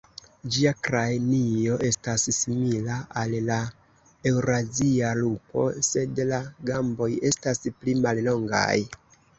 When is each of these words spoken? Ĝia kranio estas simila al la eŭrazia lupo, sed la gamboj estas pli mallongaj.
Ĝia 0.53 0.69
kranio 0.85 1.75
estas 1.89 2.23
simila 2.37 2.97
al 3.25 3.35
la 3.51 3.59
eŭrazia 4.33 5.13
lupo, 5.23 5.69
sed 5.93 6.25
la 6.33 6.43
gamboj 6.73 7.13
estas 7.35 7.67
pli 7.79 7.99
mallongaj. 8.05 8.71